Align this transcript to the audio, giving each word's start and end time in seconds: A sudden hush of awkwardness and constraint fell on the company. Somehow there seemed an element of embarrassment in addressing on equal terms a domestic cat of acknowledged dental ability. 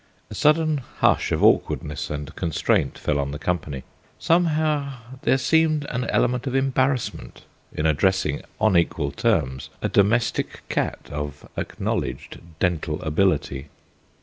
A 0.31 0.33
sudden 0.33 0.77
hush 0.97 1.31
of 1.31 1.43
awkwardness 1.43 2.09
and 2.09 2.35
constraint 2.35 2.97
fell 2.97 3.19
on 3.19 3.29
the 3.29 3.37
company. 3.37 3.83
Somehow 4.17 4.93
there 5.21 5.37
seemed 5.37 5.85
an 5.89 6.05
element 6.05 6.47
of 6.47 6.55
embarrassment 6.55 7.43
in 7.71 7.85
addressing 7.85 8.41
on 8.59 8.75
equal 8.75 9.11
terms 9.11 9.69
a 9.79 9.89
domestic 9.89 10.67
cat 10.69 10.97
of 11.11 11.47
acknowledged 11.55 12.39
dental 12.57 12.99
ability. 13.03 13.67